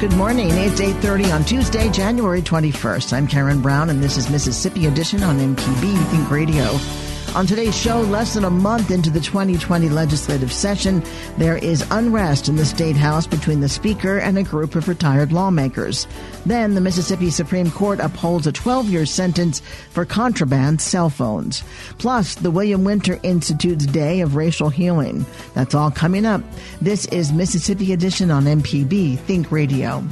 [0.00, 0.50] Good morning.
[0.52, 3.12] It's 8:30 on Tuesday, January 21st.
[3.12, 6.78] I'm Karen Brown and this is Mississippi Edition on MPB Think Radio.
[7.34, 11.04] On today's show, less than a month into the 2020 legislative session,
[11.36, 15.30] there is unrest in the State House between the Speaker and a group of retired
[15.30, 16.08] lawmakers.
[16.46, 21.62] Then, the Mississippi Supreme Court upholds a 12 year sentence for contraband cell phones.
[21.98, 25.24] Plus, the William Winter Institute's Day of Racial Healing.
[25.54, 26.42] That's all coming up.
[26.80, 30.02] This is Mississippi Edition on MPB Think Radio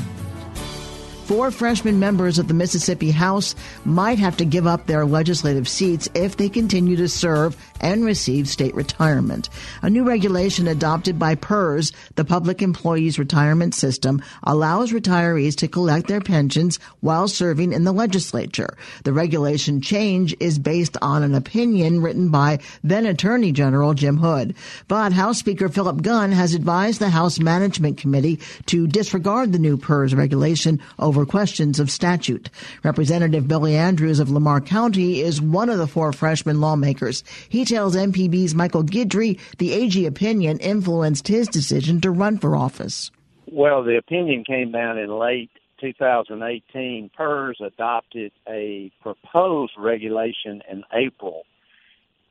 [1.26, 6.08] four freshman members of the Mississippi House might have to give up their legislative seats
[6.14, 9.48] if they continue to serve and receive state retirement.
[9.82, 16.06] A new regulation adopted by PERS, the Public Employees Retirement System, allows retirees to collect
[16.06, 18.76] their pensions while serving in the legislature.
[19.02, 24.54] The regulation change is based on an opinion written by then Attorney General Jim Hood.
[24.86, 29.76] But House Speaker Philip Gunn has advised the House Management Committee to disregard the new
[29.76, 32.50] PERS regulation over over questions of statute.
[32.82, 37.24] Representative Billy Andrews of Lamar County is one of the four freshman lawmakers.
[37.48, 43.10] He tells MPB's Michael Guidry the AG opinion influenced his decision to run for office.
[43.50, 45.50] Well, the opinion came down in late
[45.80, 47.10] 2018.
[47.16, 51.44] PERS adopted a proposed regulation in April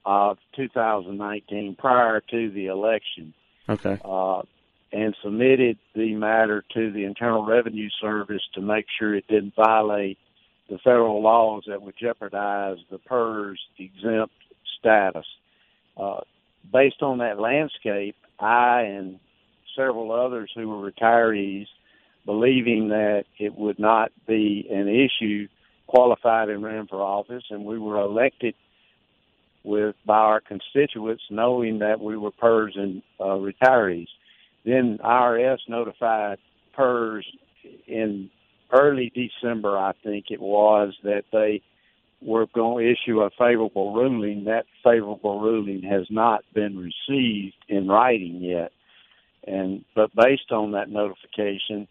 [0.05, 3.33] of 2019 prior to the election.
[3.67, 3.97] Okay.
[4.05, 4.43] Uh,
[4.95, 10.17] and submitted the matter to the Internal Revenue Service to make sure it didn't violate
[10.69, 14.33] the federal laws that would jeopardize the PERS exempt
[14.79, 15.25] status.
[15.97, 16.21] Uh,
[16.71, 19.19] based on that landscape, I and
[19.75, 21.67] several others who were retirees,
[22.25, 25.49] believing that it would not be an issue,
[25.87, 28.55] qualified and ran for office, and we were elected
[29.65, 34.07] with by our constituents, knowing that we were PERS and uh, retirees.
[34.65, 36.39] Then IRS notified
[36.73, 37.25] PERS
[37.87, 38.29] in
[38.71, 41.61] early December, I think it was, that they
[42.21, 44.45] were going to issue a favorable ruling.
[44.45, 48.71] That favorable ruling has not been received in writing yet.
[49.45, 51.87] And but based on that notification,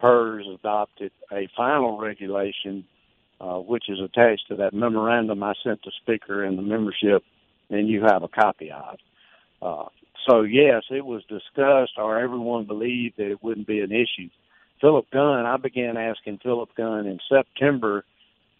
[0.00, 2.84] PERS adopted a final regulation,
[3.40, 7.24] uh, which is attached to that memorandum I sent the speaker and the membership,
[7.68, 8.98] and you have a copy of.
[9.60, 9.88] Uh,
[10.26, 14.28] so yes, it was discussed, or everyone believed that it wouldn't be an issue.
[14.80, 18.04] Philip Gunn, I began asking Philip Gunn in September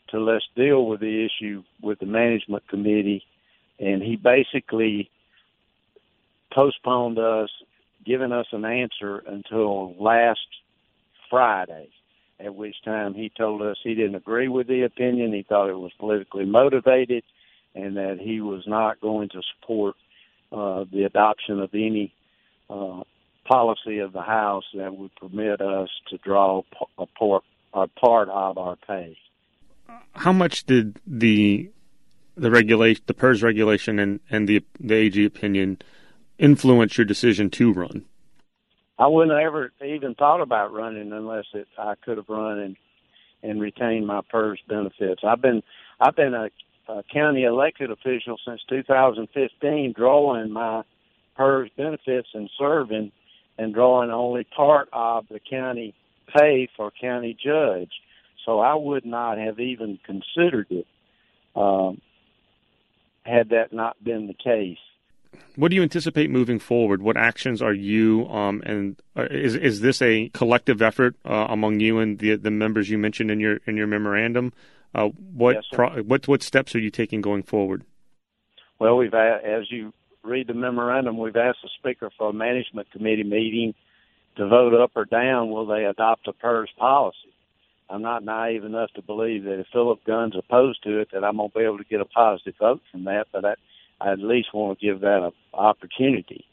[0.09, 3.25] to let's deal with the issue with the management committee,
[3.78, 5.10] and he basically
[6.53, 7.49] postponed us,
[8.04, 10.41] giving us an answer until last
[11.31, 11.88] Friday,
[12.38, 15.32] at which time he told us he didn't agree with the opinion.
[15.32, 17.23] He thought it was politically motivated
[17.75, 19.94] and that he was not going to support
[20.52, 22.12] uh, the adoption of any
[22.69, 23.02] uh,
[23.44, 26.62] policy of the House that would permit us to draw
[26.99, 27.44] a part,
[27.75, 29.17] a part of our pay.
[30.14, 31.70] How much did the
[32.37, 35.79] the regulation, the PERS regulation, and and the the AG opinion
[36.38, 38.05] influence your decision to run?
[38.99, 42.76] I wouldn't have ever even thought about running unless it, I could have run and
[43.43, 45.23] and retained my PERS benefits.
[45.25, 45.62] I've been
[46.00, 46.50] I've been a
[46.90, 50.82] uh, county elected official since 2015, drawing my
[51.37, 53.12] PERS benefits and serving
[53.58, 55.94] and drawing only part of the county
[56.34, 57.90] pay for county judge.
[58.44, 60.87] So I would not have even considered it
[61.54, 62.00] um,
[63.25, 64.78] had that not been the case.
[65.56, 67.02] What do you anticipate moving forward?
[67.02, 71.78] What actions are you um, and uh, is is this a collective effort uh, among
[71.81, 74.52] you and the the members you mentioned in your in your memorandum?
[74.94, 77.84] Uh, what yes, pro- what what steps are you taking going forward?
[78.78, 79.92] Well, we've as you
[80.22, 83.75] read the memorandum, we've asked the speaker for a management committee meeting
[84.37, 87.16] to vote up or down will they adopt a PERS policy.
[87.88, 91.37] I'm not naive enough to believe that if Philip Gunn's opposed to it, that I'm
[91.37, 93.26] going to be able to get a positive vote from that.
[93.32, 93.54] But I,
[94.00, 96.44] I at least want to give that an opportunity.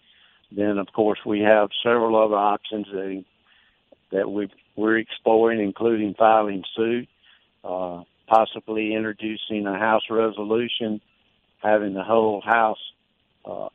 [0.51, 3.23] Then, of course, we have several other options that
[4.11, 7.07] that we we're exploring, including filing suit,
[7.63, 11.01] uh, possibly introducing a House resolution,
[11.63, 12.79] having the whole House
[13.45, 13.69] uh,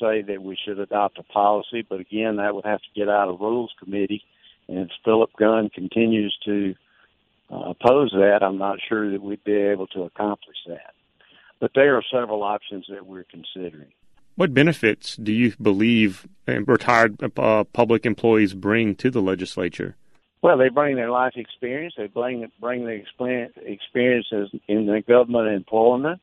[0.00, 1.84] say that we should adopt a policy.
[1.88, 4.22] But again, that would have to get out of Rules Committee.
[4.68, 6.74] And if Philip Gunn continues to
[7.50, 10.94] uh, oppose that, I'm not sure that we'd be able to accomplish that.
[11.60, 13.92] But there are several options that we're considering.
[14.34, 19.96] What benefits do you believe retired uh, public employees bring to the legislature?
[20.42, 21.94] Well, they bring their life experience.
[21.96, 23.02] They bring bring their
[23.64, 26.20] experiences in the government employment.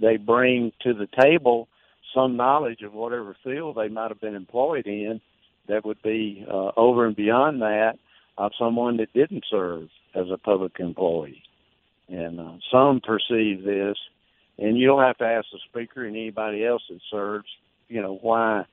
[0.00, 1.68] They bring to the table
[2.14, 5.20] some knowledge of whatever field they might have been employed in
[5.68, 7.98] that would be uh, over and beyond that
[8.38, 11.42] of someone that didn't serve as a public employee.
[12.08, 13.96] And uh, some perceive this,
[14.58, 17.46] and you don't have to ask the speaker and anybody else that serves,
[17.88, 18.64] you know, why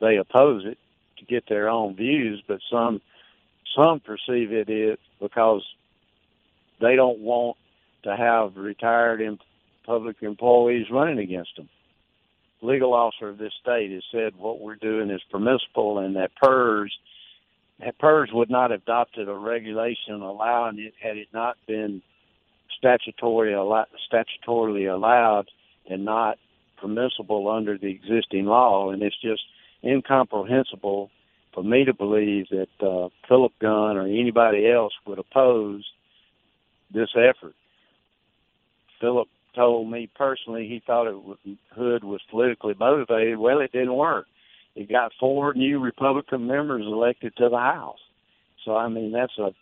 [0.00, 0.78] they oppose it
[1.18, 3.00] to get their own views, but some
[3.76, 5.62] some perceive it is because
[6.80, 7.56] they don't want
[8.04, 9.38] to have retired in
[9.86, 11.68] public employees running against them.
[12.62, 16.92] Legal officer of this state has said what we're doing is permissible and that PERS
[17.80, 22.02] that PERS would not have adopted a regulation allowing it had it not been
[22.78, 25.46] statutory statutorily allowed
[25.88, 26.38] and not
[26.76, 28.90] permissible under the existing law.
[28.90, 29.42] And it's just
[29.82, 31.10] incomprehensible
[31.54, 35.84] for me to believe that uh, Philip Gunn or anybody else would oppose
[36.92, 37.54] this effort.
[39.00, 41.38] Philip told me personally he thought it was,
[41.74, 43.38] Hood was politically motivated.
[43.38, 44.26] Well, it didn't work.
[44.74, 47.98] He got four new Republican members elected to the House.
[48.64, 49.54] So I mean that's a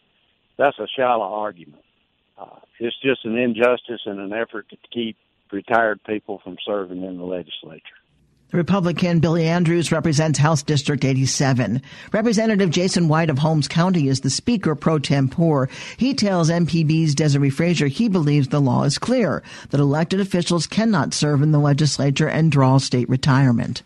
[0.57, 1.83] that's a shallow argument.
[2.39, 5.17] Uh, it's just an injustice and an effort to keep
[5.51, 8.02] retired people from serving in the legislature.
[8.53, 11.81] Republican Billy Andrews represents House District 87.
[12.13, 15.71] Representative Jason White of Holmes County is the Speaker pro tempore.
[15.97, 21.15] He tells MPB's Desare Frazier he believes the law is clear that elected officials cannot
[21.15, 23.83] serve in the legislature and draw state retirement.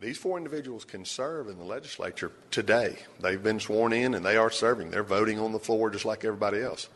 [0.00, 2.96] These four individuals can serve in the legislature today.
[3.20, 4.92] They've been sworn in and they are serving.
[4.92, 6.88] They're voting on the floor just like everybody else.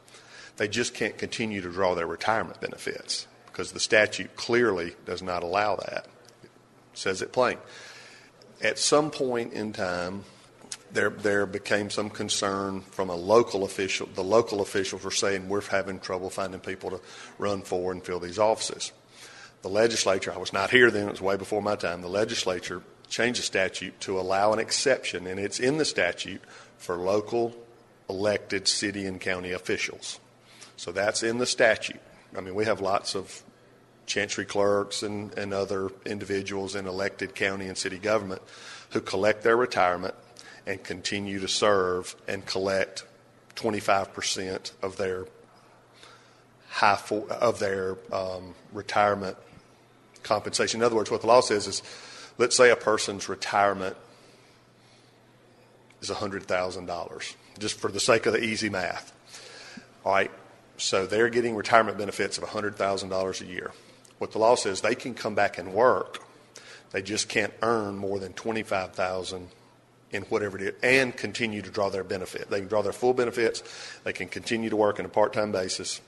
[0.57, 5.43] They just can't continue to draw their retirement benefits because the statute clearly does not
[5.43, 6.07] allow that
[7.01, 7.57] says it plain.
[8.63, 10.25] At some point in time,
[10.93, 14.07] there there became some concern from a local official.
[14.15, 17.01] The local officials were saying we're having trouble finding people to
[17.39, 18.93] run for and fill these offices.
[19.63, 22.03] The legislature, I was not here then; it was way before my time.
[22.03, 26.43] The legislature changed the statute to allow an exception, and it's in the statute
[26.79, 27.55] for local
[28.09, 30.19] elected city and county officials.
[30.77, 32.01] So that's in the statute.
[32.37, 33.43] I mean, we have lots of
[34.11, 38.43] chancery clerks and, and other individuals in elected county and city government
[38.91, 40.15] who collect their retirement
[40.67, 43.05] and continue to serve and collect
[43.55, 45.27] 25% of their
[46.69, 49.37] high for, of their um, retirement
[50.25, 50.81] compensation.
[50.81, 51.83] In other words, what the law says is,
[52.37, 53.97] let's say a person's retirement
[56.03, 59.13] is $100,000, just for the sake of the easy math.
[60.05, 60.31] All right,
[60.79, 63.71] so they're getting retirement benefits of $100,000 a year.
[64.21, 66.23] What the law says, they can come back and work.
[66.91, 69.49] They just can't earn more than 25000
[70.11, 72.51] in whatever it is and continue to draw their benefit.
[72.51, 73.63] They can draw their full benefits.
[74.05, 76.03] They can continue to work on a part-time basis,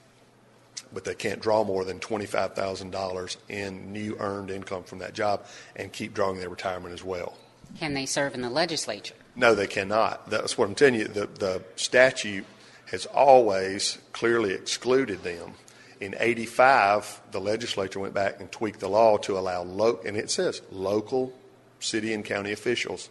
[0.93, 5.91] but they can't draw more than $25,000 in new earned income from that job and
[5.91, 7.39] keep drawing their retirement as well.
[7.79, 9.15] Can they serve in the legislature?
[9.37, 10.29] No, they cannot.
[10.29, 11.09] That's what I'm telling you.
[11.09, 12.45] The, the statute
[12.91, 15.55] has always clearly excluded them
[16.03, 20.33] in 85, the legislature went back and tweaked the law to allow, lo- and it
[20.33, 21.33] says local
[21.79, 23.09] city and county officials.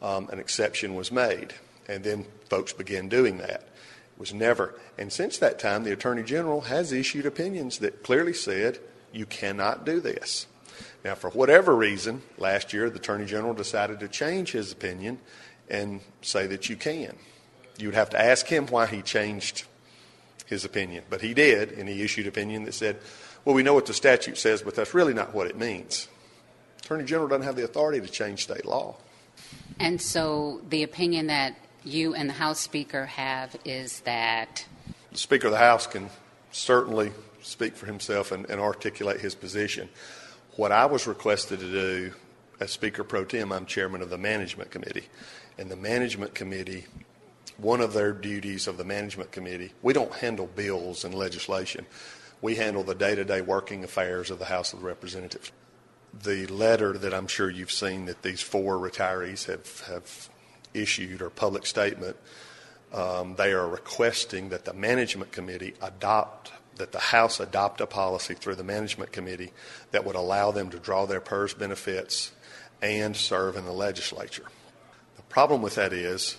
[0.00, 1.52] Um, an exception was made,
[1.86, 3.60] and then folks began doing that.
[3.60, 8.32] It was never, and since that time, the Attorney General has issued opinions that clearly
[8.32, 8.78] said
[9.12, 10.46] you cannot do this.
[11.04, 15.18] Now, for whatever reason, last year the Attorney General decided to change his opinion
[15.68, 17.16] and say that you can.
[17.76, 19.64] You would have to ask him why he changed
[20.50, 21.04] his opinion.
[21.08, 22.98] But he did, and he issued opinion that said,
[23.44, 26.08] well, we know what the statute says, but that's really not what it means.
[26.80, 28.96] Attorney General doesn't have the authority to change state law.
[29.78, 31.54] And so the opinion that
[31.84, 34.66] you and the House Speaker have is that.
[35.12, 36.10] The Speaker of the House can
[36.50, 39.88] certainly speak for himself and, and articulate his position.
[40.56, 42.12] What I was requested to do
[42.58, 45.06] as Speaker Pro Tem, I'm chairman of the Management Committee.
[45.56, 46.86] And the Management Committee,
[47.60, 51.86] one of their duties of the Management Committee, we don't handle bills and legislation.
[52.40, 55.52] We handle the day to day working affairs of the House of Representatives.
[56.22, 60.28] The letter that I'm sure you've seen that these four retirees have, have
[60.74, 62.16] issued or public statement,
[62.92, 68.32] um, they are requesting that the Management Committee adopt that the House adopt a policy
[68.32, 69.52] through the Management Committee
[69.90, 72.32] that would allow them to draw their PERS benefits
[72.80, 74.46] and serve in the legislature.
[75.16, 76.38] The problem with that is,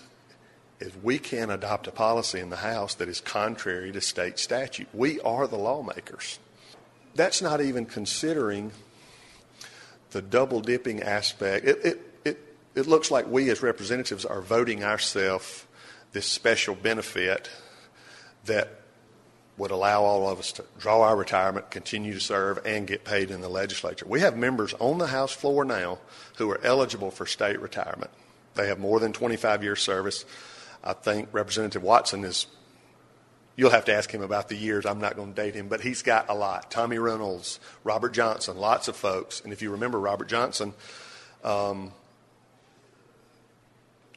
[0.82, 4.88] is we can't adopt a policy in the House that is contrary to state statute.
[4.92, 6.38] We are the lawmakers.
[7.14, 8.72] That's not even considering
[10.10, 11.66] the double dipping aspect.
[11.66, 15.66] It, it, it, it looks like we as representatives are voting ourselves
[16.12, 17.48] this special benefit
[18.44, 18.80] that
[19.56, 23.30] would allow all of us to draw our retirement, continue to serve, and get paid
[23.30, 24.06] in the legislature.
[24.08, 25.98] We have members on the House floor now
[26.38, 28.10] who are eligible for state retirement.
[28.54, 30.24] They have more than 25 years service.
[30.84, 32.46] I think Representative Watson is,
[33.56, 34.84] you'll have to ask him about the years.
[34.86, 36.70] I'm not going to date him, but he's got a lot.
[36.70, 39.40] Tommy Reynolds, Robert Johnson, lots of folks.
[39.40, 40.74] And if you remember Robert Johnson,
[41.44, 41.92] um,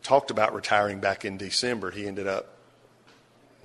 [0.01, 1.91] talked about retiring back in December.
[1.91, 2.47] He ended up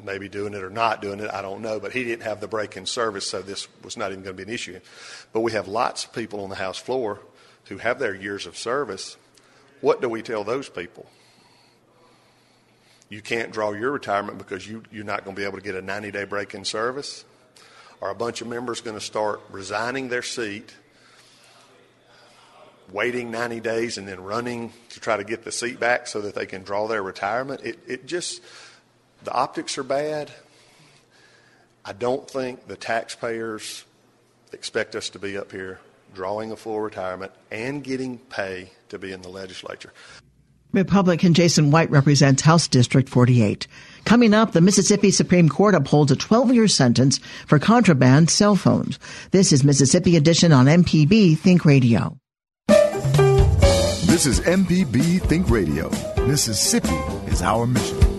[0.02, 2.48] maybe doing it or not doing it, I don't know, but he didn't have the
[2.48, 4.80] break in service, so this was not even going to be an issue.
[5.32, 7.20] But we have lots of people on the House floor
[7.66, 9.18] who have their years of service.
[9.82, 11.06] What do we tell those people?
[13.10, 15.74] You can't draw your retirement because you, you're not going to be able to get
[15.74, 17.24] a 90 day break in service?
[18.00, 20.74] Are a bunch of members going to start resigning their seat,
[22.90, 26.34] waiting 90 days, and then running to try to get the seat back so that
[26.34, 27.60] they can draw their retirement?
[27.62, 28.42] It, it just
[29.24, 30.30] the optics are bad.
[31.84, 33.84] I don't think the taxpayers
[34.52, 35.80] expect us to be up here
[36.14, 39.92] drawing a full retirement and getting pay to be in the legislature.
[40.72, 43.66] Republican Jason White represents House District 48.
[44.04, 48.98] Coming up, the Mississippi Supreme Court upholds a 12-year sentence for contraband cell phones.
[49.30, 52.16] This is Mississippi Edition on MPB Think Radio.
[52.68, 55.90] This is MPB Think Radio.
[56.26, 56.94] Mississippi
[57.30, 58.09] is our mission.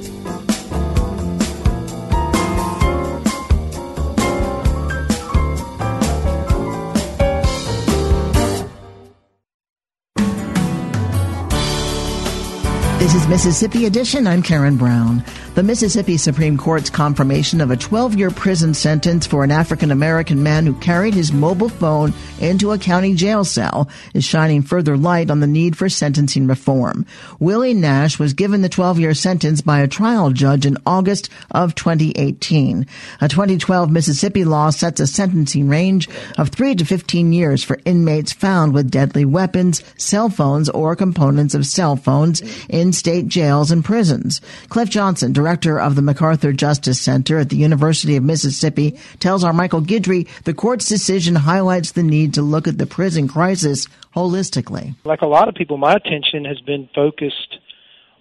[13.12, 14.26] This is Mississippi Edition.
[14.26, 15.22] I'm Karen Brown.
[15.54, 20.42] The Mississippi Supreme Court's confirmation of a 12 year prison sentence for an African American
[20.42, 25.30] man who carried his mobile phone into a county jail cell is shining further light
[25.30, 27.06] on the need for sentencing reform.
[27.40, 31.76] Willie Nash was given the 12 year sentence by a trial judge in August of
[31.76, 32.88] 2018.
[33.20, 38.32] A 2012 Mississippi law sets a sentencing range of 3 to 15 years for inmates
[38.32, 43.84] found with deadly weapons, cell phones, or components of cell phones in state jails and
[43.84, 44.40] prisons.
[44.70, 49.54] Cliff Johnson, director of the MacArthur Justice Center at the University of Mississippi, tells our
[49.54, 54.96] Michael Guidry the court's decision highlights the need to look at the prison crisis holistically.
[55.04, 57.58] Like a lot of people, my attention has been focused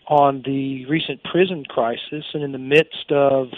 [0.06, 3.48] on the recent prison crisis and in the midst of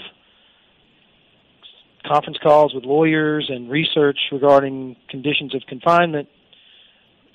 [2.04, 6.28] conference calls with lawyers and research regarding conditions of confinement,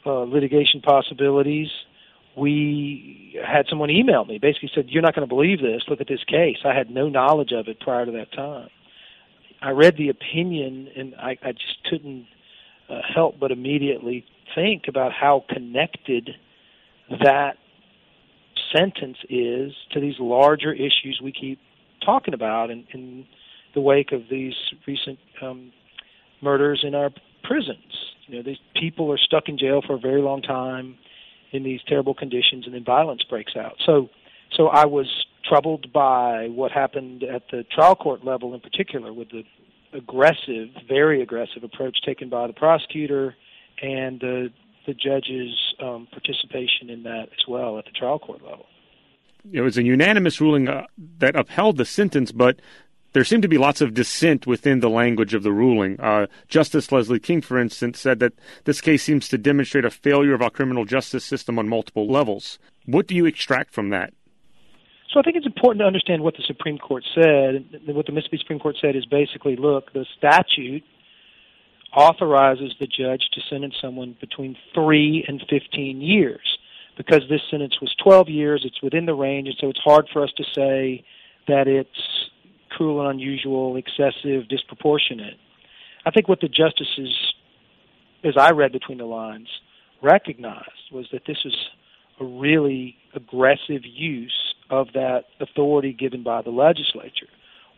[0.05, 1.69] uh, litigation possibilities,
[2.37, 5.81] we had someone email me, basically said, You're not going to believe this.
[5.87, 6.57] Look at this case.
[6.63, 8.69] I had no knowledge of it prior to that time.
[9.61, 12.27] I read the opinion and I, I just couldn't
[12.89, 16.29] uh, help but immediately think about how connected
[17.09, 17.57] that
[18.75, 21.59] sentence is to these larger issues we keep
[22.05, 23.25] talking about in, in
[23.73, 24.53] the wake of these
[24.85, 25.71] recent um,
[26.41, 27.09] murders in our
[27.43, 27.77] prisons.
[28.27, 30.97] You know, these people are stuck in jail for a very long time
[31.51, 33.75] in these terrible conditions, and then violence breaks out.
[33.85, 34.09] So,
[34.55, 35.07] so I was
[35.47, 39.43] troubled by what happened at the trial court level, in particular, with the
[39.93, 43.35] aggressive, very aggressive approach taken by the prosecutor
[43.81, 44.49] and the
[44.85, 48.65] the judge's um, participation in that as well at the trial court level.
[49.51, 50.87] It was a unanimous ruling uh,
[51.19, 52.61] that upheld the sentence, but
[53.17, 55.99] there seemed to be lots of dissent within the language of the ruling.
[55.99, 58.33] Uh, justice Leslie King, for instance, said that
[58.65, 62.59] this case seems to demonstrate a failure of our criminal justice system on multiple levels.
[62.85, 64.13] What do you extract from that?
[65.11, 67.65] So I think it's important to understand what the Supreme Court said.
[67.87, 70.83] What the Mississippi Supreme Court said is basically, look, the statute
[71.95, 76.59] authorizes the judge to sentence someone between three and 15 years.
[76.95, 80.21] Because this sentence was 12 years, it's within the range, and so it's hard for
[80.21, 81.03] us to say
[81.47, 81.89] that it's
[82.77, 85.37] cruel and unusual, excessive, disproportionate.
[86.05, 87.33] I think what the justices,
[88.23, 89.47] as I read between the lines,
[90.01, 91.55] recognized was that this was
[92.19, 97.27] a really aggressive use of that authority given by the legislature,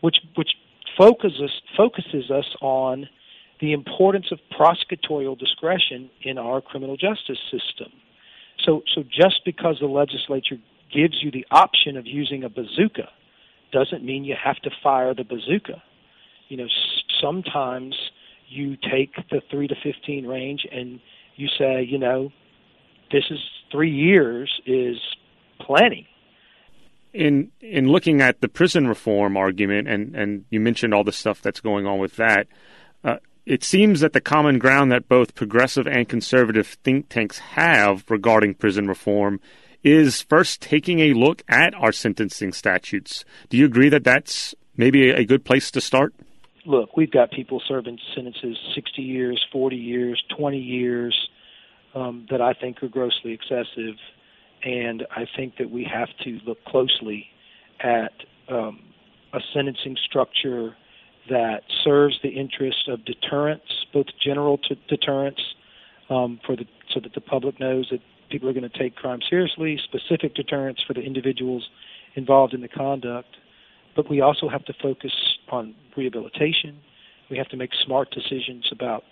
[0.02, 0.50] which which
[0.98, 3.08] focuses focuses us on
[3.60, 7.90] the importance of prosecutorial discretion in our criminal justice system.
[8.64, 10.56] So so just because the legislature
[10.92, 13.08] gives you the option of using a bazooka
[13.72, 15.82] doesn't mean you have to fire the bazooka.
[16.48, 16.66] You know,
[17.20, 17.94] sometimes
[18.48, 21.00] you take the 3 to 15 range and
[21.36, 22.30] you say, you know,
[23.12, 23.38] this is
[23.70, 24.96] 3 years is
[25.60, 26.08] plenty
[27.12, 31.42] in in looking at the prison reform argument, and and you mentioned all the stuff
[31.42, 32.46] that's going on with that.
[33.02, 38.04] Uh, it seems that the common ground that both progressive and conservative think tanks have
[38.08, 39.40] regarding prison reform
[39.82, 43.24] is first taking a look at our sentencing statutes.
[43.48, 46.14] Do you agree that that's maybe a good place to start?
[46.66, 51.28] Look, we've got people serving sentences 60 years, 40 years, 20 years
[51.94, 53.96] um, that I think are grossly excessive
[54.62, 57.26] and I think that we have to look closely
[57.80, 58.12] at
[58.48, 58.80] um,
[59.32, 60.76] a sentencing structure
[61.30, 65.40] that serves the interest of deterrence, both general to deterrence,
[66.10, 68.00] um, for the so that the public knows that
[68.30, 71.68] people are going to take crime seriously, specific deterrence for the individuals
[72.14, 73.28] involved in the conduct.
[73.96, 75.12] But we also have to focus
[75.50, 76.78] on rehabilitation.
[77.30, 79.04] We have to make smart decisions about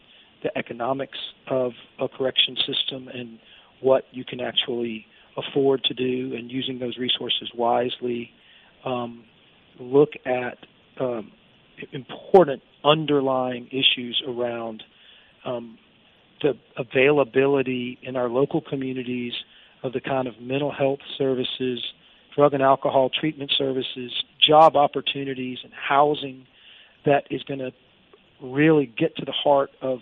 [0.42, 3.38] the economics of a correction system and
[3.80, 8.30] what you can actually afford to do and using those resources wisely.
[8.84, 9.24] Um,
[9.78, 10.58] look at
[11.00, 11.32] um,
[11.92, 14.82] important underlying issues around
[15.44, 15.78] um,
[16.42, 19.32] the availability in our local communities
[19.82, 21.80] of the kind of mental health services,
[22.34, 24.12] drug and alcohol treatment services,
[24.46, 26.46] job opportunities, and housing
[27.04, 27.72] that is going to
[28.42, 30.00] really get to the heart of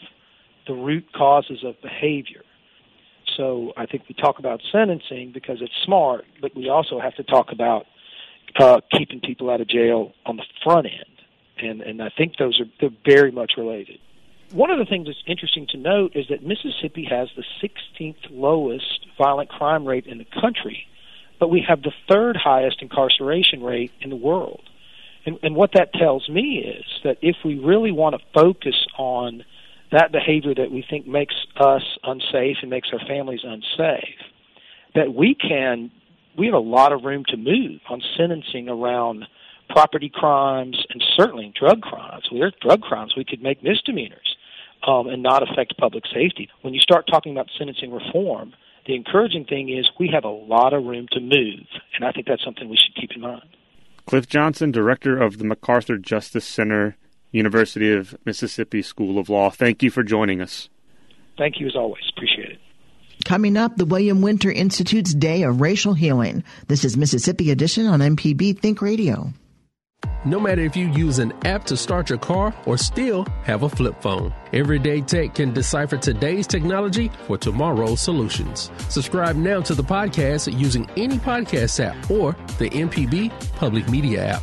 [0.66, 2.42] the root causes of behavior.
[3.36, 7.22] So I think we talk about sentencing because it's smart, but we also have to
[7.22, 7.86] talk about
[8.58, 11.04] uh, keeping people out of jail on the front end,
[11.58, 13.98] and and I think those are they're very much related.
[14.52, 19.06] One of the things that's interesting to note is that Mississippi has the 16th lowest
[19.18, 20.86] violent crime rate in the country,
[21.40, 24.62] but we have the third highest incarceration rate in the world.
[25.24, 29.44] And, and what that tells me is that if we really want to focus on
[29.90, 34.20] that behavior that we think makes us unsafe and makes our families unsafe,
[34.94, 35.90] that we can,
[36.38, 39.24] we have a lot of room to move on sentencing around
[39.68, 42.28] property crimes and certainly drug crimes.
[42.30, 44.35] There's drug crimes we could make misdemeanors
[44.86, 46.48] um, and not affect public safety.
[46.62, 48.54] When you start talking about sentencing reform,
[48.86, 52.26] the encouraging thing is we have a lot of room to move, and I think
[52.26, 53.48] that's something we should keep in mind.
[54.06, 56.96] Cliff Johnson, director of the MacArthur Justice Center
[57.32, 59.50] University of Mississippi School of Law.
[59.50, 60.68] Thank you for joining us.
[61.36, 62.04] Thank you as always.
[62.16, 62.58] Appreciate it.
[63.24, 66.44] Coming up, the William Winter Institute's Day of Racial Healing.
[66.68, 69.32] This is Mississippi Edition on MPB Think Radio.
[70.26, 73.68] No matter if you use an app to start your car or still have a
[73.68, 78.72] flip phone, Everyday Tech can decipher today's technology for tomorrow's solutions.
[78.88, 84.42] Subscribe now to the podcast using any podcast app or the MPB Public Media app.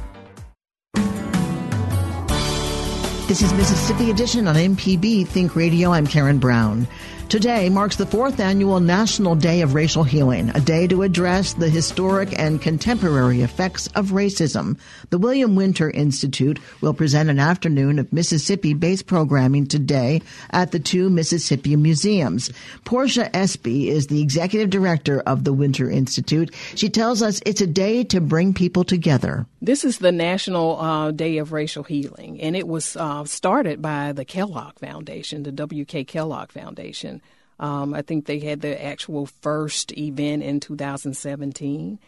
[3.27, 5.91] This is Mississippi Edition on MPB Think Radio.
[5.91, 6.87] I'm Karen Brown.
[7.29, 11.67] Today marks the fourth annual National Day of Racial Healing, a day to address the
[11.67, 14.77] historic and contemporary effects of racism.
[15.09, 21.09] The William Winter Institute will present an afternoon of Mississippi-based programming today at the two
[21.09, 22.51] Mississippi museums.
[22.85, 26.53] Portia Espy is the executive director of the Winter Institute.
[26.75, 29.47] She tells us it's a day to bring people together.
[29.59, 34.11] This is the National uh, Day of Racial Healing, and it was uh, started by
[34.11, 36.03] the Kellogg Foundation, the W.K.
[36.03, 37.21] Kellogg Foundation.
[37.59, 41.99] Um, I think they had the actual first event in 2017.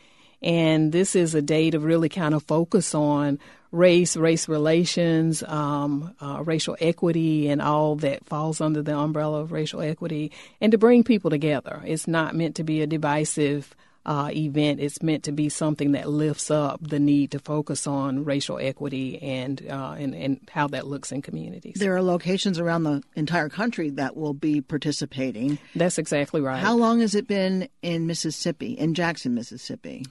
[0.42, 3.40] And this is a day to really kind of focus on
[3.72, 9.52] race, race relations, um, uh, racial equity, and all that falls under the umbrella of
[9.52, 10.32] racial equity,
[10.62, 11.82] and to bring people together.
[11.86, 13.76] It's not meant to be a divisive
[14.06, 14.80] uh, event.
[14.80, 19.22] It's meant to be something that lifts up the need to focus on racial equity
[19.22, 21.76] and, uh, and, and how that looks in communities.
[21.80, 25.58] There are locations around the entire country that will be participating.
[25.76, 26.60] That's exactly right.
[26.60, 30.06] How long has it been in Mississippi, in Jackson, Mississippi?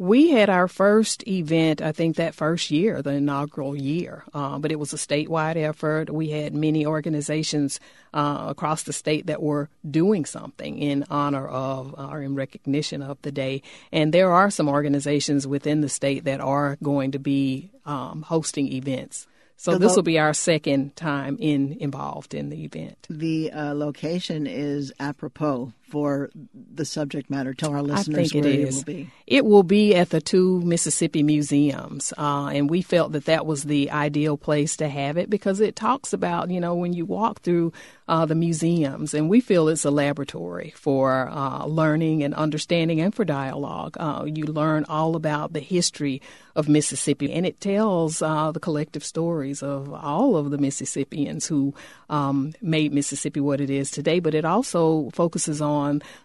[0.00, 4.72] We had our first event, I think, that first year, the inaugural year, uh, but
[4.72, 6.08] it was a statewide effort.
[6.08, 7.80] We had many organizations
[8.14, 13.02] uh, across the state that were doing something in honor of uh, or in recognition
[13.02, 13.60] of the day.
[13.92, 18.72] And there are some organizations within the state that are going to be um, hosting
[18.72, 19.26] events.
[19.58, 23.06] So, this will be our second time in involved in the event.
[23.10, 26.30] The uh, location is apropos for
[26.74, 27.52] the subject matter.
[27.54, 28.76] Tell our listeners where it it is.
[28.76, 29.10] will be.
[29.26, 33.64] It will be at the two Mississippi museums, uh, and we felt that that was
[33.64, 37.40] the ideal place to have it because it talks about you know when you walk
[37.40, 37.72] through
[38.08, 43.14] uh, the museums, and we feel it's a laboratory for uh, learning and understanding and
[43.14, 43.96] for dialogue.
[43.98, 46.20] Uh, you learn all about the history
[46.56, 51.74] of Mississippi, and it tells uh, the collective stories of all of the Mississippians who
[52.08, 54.20] um, made Mississippi what it is today.
[54.20, 55.79] But it also focuses on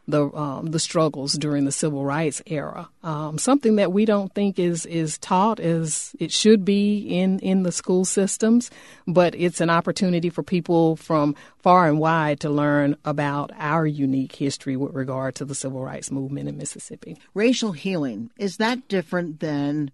[0.07, 4.59] the um, the struggles during the civil rights era, um, something that we don't think
[4.59, 8.69] is is taught as it should be in in the school systems.
[9.07, 14.35] But it's an opportunity for people from far and wide to learn about our unique
[14.35, 17.17] history with regard to the civil rights movement in Mississippi.
[17.33, 19.91] Racial healing is that different than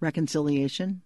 [0.00, 1.02] reconciliation?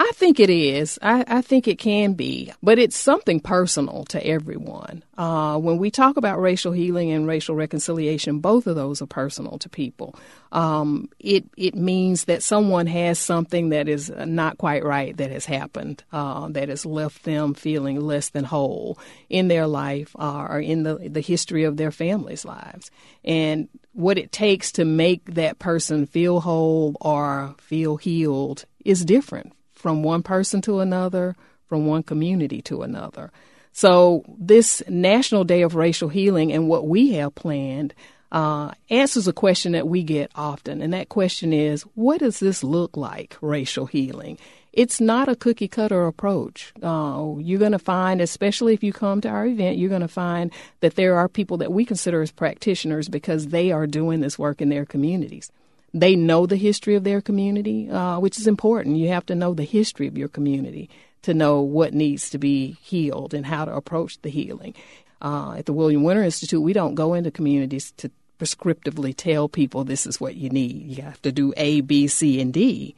[0.00, 0.98] I think it is.
[1.02, 5.04] I, I, think it can be, but it's something personal to everyone.
[5.16, 9.56] Uh, when we talk about racial healing and racial reconciliation, both of those are personal
[9.58, 10.16] to people.
[10.50, 15.46] Um, it it means that someone has something that is not quite right that has
[15.46, 18.98] happened, uh, that has left them feeling less than whole
[19.30, 22.90] in their life uh, or in the the history of their family's lives,
[23.24, 29.52] and what it takes to make that person feel whole or feel healed is different
[29.84, 31.36] from one person to another,
[31.68, 33.30] from one community to another.
[33.70, 37.92] So, this National Day of Racial Healing and what we have planned
[38.32, 42.64] uh, answers a question that we get often, and that question is what does this
[42.64, 44.38] look like, racial healing?
[44.72, 46.72] It's not a cookie cutter approach.
[46.82, 50.08] Uh, you're going to find, especially if you come to our event, you're going to
[50.08, 54.38] find that there are people that we consider as practitioners because they are doing this
[54.38, 55.52] work in their communities
[55.94, 58.96] they know the history of their community, uh, which is important.
[58.96, 60.90] You have to know the history of your community
[61.22, 64.74] to know what needs to be healed and how to approach the healing.
[65.22, 69.84] Uh, at the William Winter Institute, we don't go into communities to prescriptively tell people
[69.84, 70.82] this is what you need.
[70.82, 72.96] You have to do A, B, C, and D.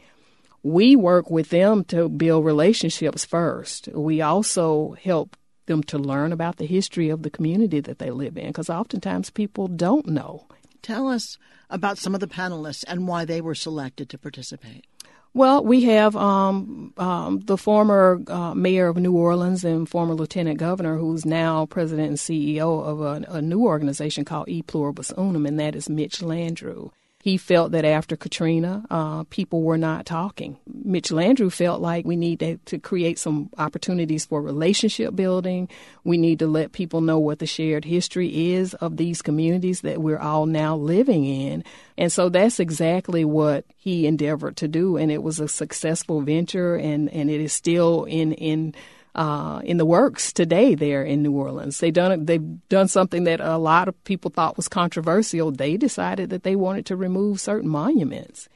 [0.62, 3.88] We work with them to build relationships first.
[3.88, 8.36] We also help them to learn about the history of the community that they live
[8.38, 10.46] in because oftentimes people don't know.
[10.86, 11.36] Tell us
[11.68, 14.86] about some of the panelists and why they were selected to participate.
[15.34, 20.60] Well, we have um, um, the former uh, mayor of New Orleans and former lieutenant
[20.60, 25.44] governor, who's now president and CEO of a, a new organization called E Pluribus Unum,
[25.44, 26.92] and that is Mitch Landrieu.
[27.26, 30.58] He felt that after Katrina, uh, people were not talking.
[30.84, 35.68] Mitch Landrieu felt like we need to, to, create some opportunities for relationship building.
[36.04, 40.00] We need to let people know what the shared history is of these communities that
[40.00, 41.64] we're all now living in.
[41.98, 44.96] And so that's exactly what he endeavored to do.
[44.96, 48.72] And it was a successful venture, and, and it is still in, in
[49.16, 51.80] uh, in the works today there in New Orleans.
[51.80, 55.50] They done they've done something that a lot of people thought was controversial.
[55.50, 58.48] They decided that they wanted to remove certain monuments.